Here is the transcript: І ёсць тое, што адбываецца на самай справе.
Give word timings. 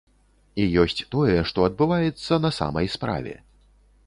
І 0.61 0.63
ёсць 0.83 1.03
тое, 1.15 1.35
што 1.51 1.67
адбываецца 1.69 2.41
на 2.47 2.51
самай 2.59 2.91
справе. 2.97 3.41